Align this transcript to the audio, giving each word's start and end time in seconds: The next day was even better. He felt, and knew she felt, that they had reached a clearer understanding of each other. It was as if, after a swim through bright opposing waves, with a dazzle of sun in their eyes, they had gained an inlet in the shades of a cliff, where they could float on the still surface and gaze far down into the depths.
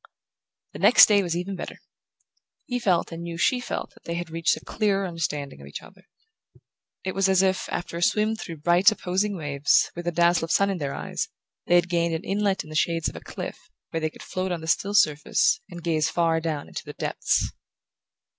The 0.73 0.79
next 0.79 1.05
day 1.05 1.21
was 1.21 1.37
even 1.37 1.55
better. 1.55 1.77
He 2.65 2.79
felt, 2.79 3.11
and 3.11 3.21
knew 3.21 3.37
she 3.37 3.59
felt, 3.59 3.91
that 3.93 4.05
they 4.05 4.15
had 4.15 4.31
reached 4.31 4.57
a 4.57 4.65
clearer 4.65 5.05
understanding 5.07 5.61
of 5.61 5.67
each 5.67 5.83
other. 5.83 6.07
It 7.03 7.13
was 7.13 7.29
as 7.29 7.43
if, 7.43 7.69
after 7.69 7.97
a 7.97 8.01
swim 8.01 8.35
through 8.35 8.61
bright 8.65 8.91
opposing 8.91 9.37
waves, 9.37 9.91
with 9.95 10.07
a 10.07 10.11
dazzle 10.11 10.45
of 10.45 10.51
sun 10.51 10.71
in 10.71 10.79
their 10.79 10.95
eyes, 10.95 11.27
they 11.67 11.75
had 11.75 11.87
gained 11.87 12.15
an 12.15 12.23
inlet 12.23 12.63
in 12.63 12.71
the 12.71 12.75
shades 12.75 13.09
of 13.09 13.15
a 13.15 13.19
cliff, 13.21 13.69
where 13.91 14.01
they 14.01 14.09
could 14.09 14.23
float 14.23 14.51
on 14.51 14.61
the 14.61 14.67
still 14.67 14.95
surface 14.95 15.59
and 15.69 15.83
gaze 15.83 16.09
far 16.09 16.39
down 16.41 16.67
into 16.67 16.83
the 16.83 16.93
depths. 16.93 17.51